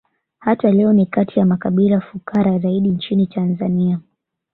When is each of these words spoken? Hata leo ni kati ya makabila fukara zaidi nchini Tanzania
Hata 0.39 0.71
leo 0.71 0.93
ni 0.93 1.05
kati 1.05 1.39
ya 1.39 1.45
makabila 1.45 2.01
fukara 2.01 2.59
zaidi 2.59 2.89
nchini 2.89 3.27
Tanzania 3.27 3.99